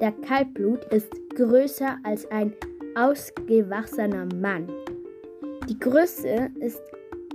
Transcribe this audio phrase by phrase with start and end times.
[0.00, 2.54] Der Kaltblut ist größer als ein
[2.96, 4.68] ausgewachsener Mann.
[5.68, 6.82] Die Größe ist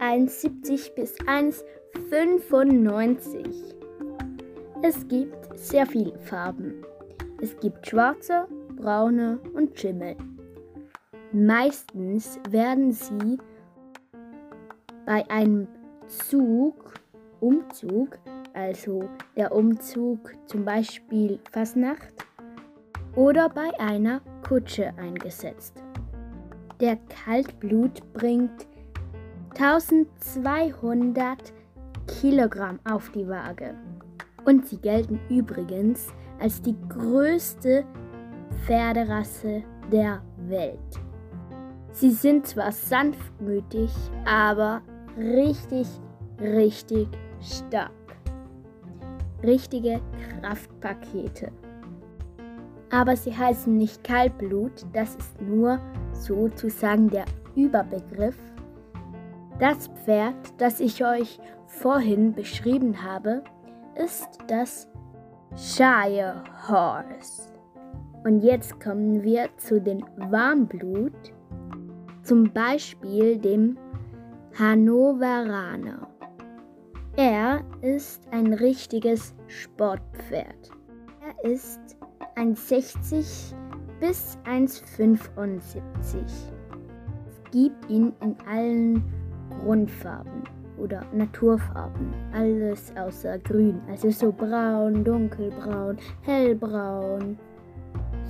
[0.00, 3.75] 1,70 bis 1,95.
[4.82, 6.84] Es gibt sehr viele Farben.
[7.40, 8.46] Es gibt schwarze,
[8.76, 10.16] braune und Schimmel.
[11.32, 13.38] Meistens werden sie
[15.06, 15.66] bei einem
[16.06, 16.94] Zug,
[17.40, 18.18] Umzug,
[18.52, 22.26] also der Umzug zum Beispiel Fasnacht,
[23.14, 25.82] oder bei einer Kutsche eingesetzt.
[26.80, 28.66] Der Kaltblut bringt
[29.58, 31.54] 1200
[32.06, 33.74] Kilogramm auf die Waage.
[34.46, 36.08] Und sie gelten übrigens
[36.40, 37.84] als die größte
[38.64, 40.78] Pferderasse der Welt.
[41.90, 43.90] Sie sind zwar sanftmütig,
[44.24, 44.82] aber
[45.18, 45.88] richtig,
[46.40, 47.08] richtig
[47.40, 47.90] stark.
[49.42, 50.00] Richtige
[50.40, 51.50] Kraftpakete.
[52.90, 55.80] Aber sie heißen nicht Kaltblut, das ist nur
[56.12, 57.24] sozusagen der
[57.56, 58.38] Überbegriff.
[59.58, 63.42] Das Pferd, das ich euch vorhin beschrieben habe,
[63.96, 64.88] ist das
[65.56, 67.48] Shire Horse.
[68.24, 71.32] Und jetzt kommen wir zu den Warmblut,
[72.22, 73.78] zum Beispiel dem
[74.58, 76.08] Hannoveraner.
[77.16, 80.70] Er ist ein richtiges Sportpferd.
[81.22, 81.80] Er ist
[82.34, 83.54] 1,60
[84.00, 85.70] bis 1,75.
[87.26, 89.02] Es gibt ihn in allen
[89.62, 92.12] Grundfarben oder Naturfarben.
[92.32, 93.80] Alles außer grün.
[93.88, 97.38] Also so braun, dunkelbraun, hellbraun.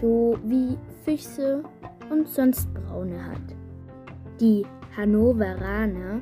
[0.00, 1.62] So wie Füchse
[2.10, 3.56] und sonst braune hat.
[4.40, 4.64] Die
[4.96, 6.20] Hannoveraner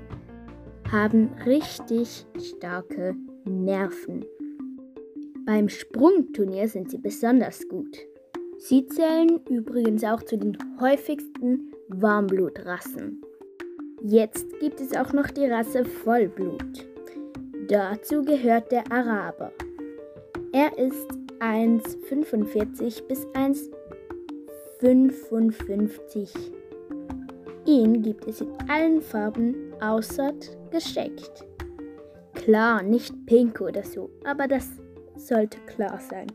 [0.90, 4.24] haben richtig starke Nerven.
[5.44, 7.96] Beim Sprungturnier sind sie besonders gut.
[8.58, 13.22] Sie zählen übrigens auch zu den häufigsten Warmblutrassen.
[14.02, 16.86] Jetzt gibt es auch noch die Rasse Vollblut.
[17.68, 19.50] Dazu gehört der Araber.
[20.52, 21.08] Er ist
[21.40, 26.28] 1,45 bis 1,55.
[27.64, 30.34] Ihn gibt es in allen Farben außer
[30.70, 31.44] gesteckt.
[32.34, 34.68] Klar, nicht pink oder so, aber das
[35.16, 36.28] sollte klar sein.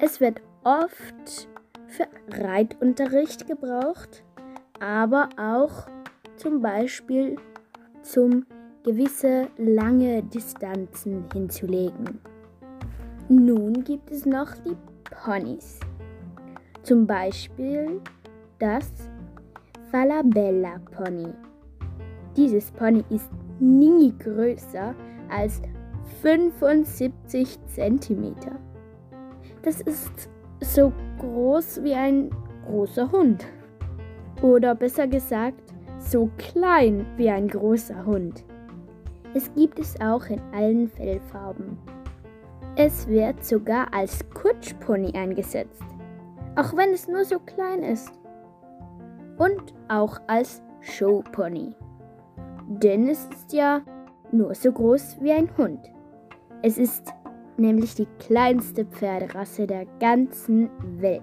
[0.00, 1.48] Es wird oft
[1.86, 4.22] für Reitunterricht gebraucht,
[4.80, 5.86] aber auch
[6.42, 7.36] zum Beispiel
[8.02, 8.44] zum
[8.82, 12.18] gewisse lange Distanzen hinzulegen.
[13.28, 15.78] Nun gibt es noch die Ponys.
[16.82, 18.00] Zum Beispiel
[18.58, 18.90] das
[19.92, 21.32] Falabella Pony.
[22.36, 23.30] Dieses Pony ist
[23.60, 24.96] nie größer
[25.30, 25.62] als
[26.22, 28.34] 75 cm.
[29.62, 30.28] Das ist
[30.60, 32.30] so groß wie ein
[32.66, 33.46] großer Hund.
[34.42, 35.61] Oder besser gesagt,
[36.10, 38.44] so klein wie ein großer Hund.
[39.34, 41.78] Es gibt es auch in allen Fellfarben.
[42.76, 45.82] Es wird sogar als Kutschpony eingesetzt,
[46.56, 48.12] auch wenn es nur so klein ist.
[49.38, 51.74] Und auch als Showpony.
[52.68, 53.82] Denn es ist ja
[54.30, 55.80] nur so groß wie ein Hund.
[56.62, 57.12] Es ist
[57.56, 60.70] nämlich die kleinste Pferderasse der ganzen
[61.00, 61.22] Welt.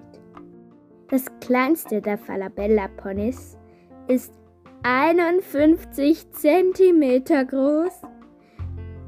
[1.08, 3.58] Das kleinste der Falabella-Ponys
[4.06, 4.32] ist
[4.82, 8.00] 51 cm groß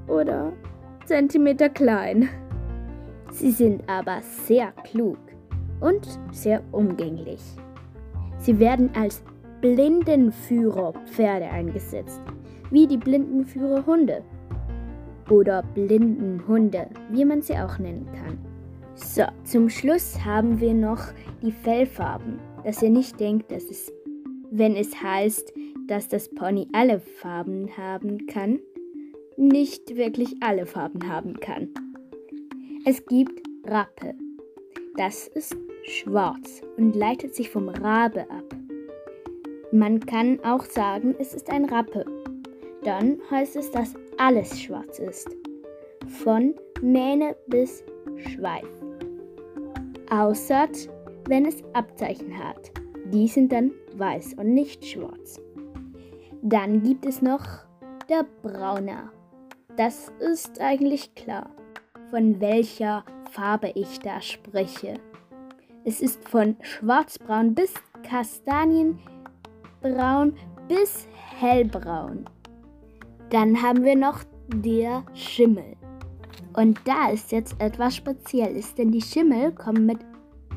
[0.06, 0.52] oder
[1.06, 2.28] Zentimeter klein.
[3.30, 5.16] Sie sind aber sehr klug
[5.80, 7.40] und sehr umgänglich.
[8.36, 9.24] Sie werden als
[9.62, 12.20] Blindenführerpferde eingesetzt,
[12.70, 14.22] wie die Blindenführerhunde
[15.30, 18.38] oder Blindenhunde, wie man sie auch nennen kann.
[18.94, 21.00] So, zum Schluss haben wir noch
[21.40, 23.90] die Fellfarben, dass ihr nicht denkt, dass es,
[24.50, 25.54] wenn es heißt,
[25.92, 28.60] dass das Pony alle Farben haben kann,
[29.36, 31.68] nicht wirklich alle Farben haben kann.
[32.86, 34.14] Es gibt Rappe.
[34.96, 35.54] Das ist
[35.84, 38.56] schwarz und leitet sich vom Rabe ab.
[39.70, 42.06] Man kann auch sagen, es ist ein Rappe.
[42.82, 45.28] Dann heißt es, dass alles schwarz ist.
[46.22, 47.84] Von Mähne bis
[48.16, 48.64] Schweif.
[50.08, 50.68] Außer
[51.28, 52.72] wenn es Abzeichen hat.
[53.12, 55.38] Die sind dann weiß und nicht schwarz.
[56.44, 57.44] Dann gibt es noch
[58.08, 59.12] der Brauner.
[59.76, 61.48] Das ist eigentlich klar,
[62.10, 64.94] von welcher Farbe ich da spreche.
[65.84, 67.72] Es ist von schwarzbraun bis
[68.02, 70.34] kastanienbraun
[70.66, 71.06] bis
[71.38, 72.24] hellbraun.
[73.30, 75.76] Dann haben wir noch der Schimmel.
[76.56, 80.00] Und da ist jetzt etwas Spezielles, denn die Schimmel kommen mit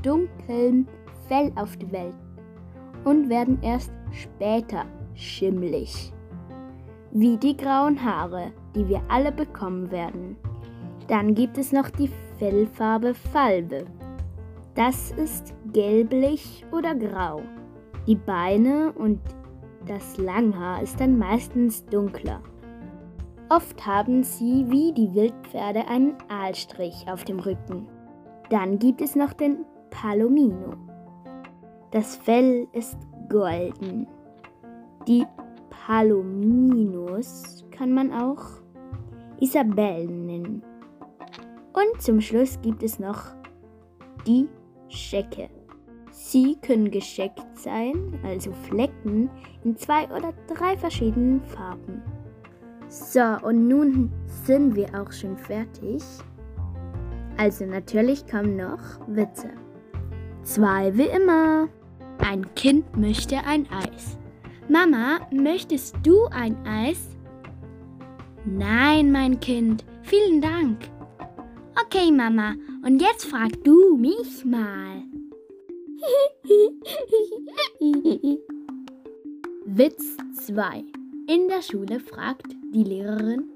[0.02, 0.88] dunklem
[1.28, 2.16] Fell auf die Welt
[3.04, 6.14] und werden erst später schimmlig.
[7.12, 10.36] Wie die grauen Haare, die wir alle bekommen werden.
[11.08, 13.86] Dann gibt es noch die Fellfarbe Falbe.
[14.76, 17.42] Das ist gelblich oder grau.
[18.08, 19.20] Die Beine und
[19.88, 22.42] das Langhaar ist dann meistens dunkler.
[23.50, 27.88] Oft haben sie wie die Wildpferde einen Aalstrich auf dem Rücken.
[28.50, 30.74] Dann gibt es noch den Palomino.
[31.92, 32.98] Das Fell ist
[33.30, 34.08] golden.
[35.08, 35.26] Die
[35.70, 38.44] Palominos kann man auch
[39.40, 40.64] Isabellen nennen.
[41.74, 43.36] Und zum Schluss gibt es noch
[44.26, 44.48] die
[44.88, 45.50] Schecke.
[46.12, 49.30] Sie können gescheckt sein, also Flecken,
[49.64, 52.02] in zwei oder drei verschiedenen Farben.
[52.88, 54.12] So, und nun
[54.46, 56.02] sind wir auch schon fertig.
[57.38, 59.50] Also natürlich kommen noch Witze.
[60.44, 61.68] Zwei wie immer.
[62.20, 64.18] Ein Kind möchte ein Eis.
[64.68, 67.16] Mama, möchtest du ein Eis?
[68.46, 70.90] Nein, mein Kind, vielen Dank.
[71.80, 75.04] Okay, Mama, und jetzt frag du mich mal.
[79.66, 80.84] Witz 2.
[81.28, 83.50] In der Schule fragt die Lehrerin,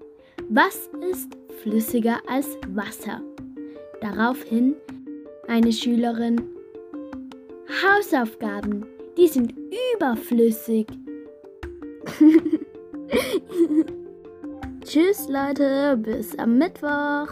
[0.50, 3.22] was ist flüssiger als Wasser?
[4.02, 4.76] Daraufhin
[5.48, 6.42] eine Schülerin,
[7.84, 8.86] Hausaufgaben,
[9.18, 9.54] die sind
[9.94, 10.88] überflüssig.
[14.84, 17.28] Tschüss Leute, bis am Mittwoch.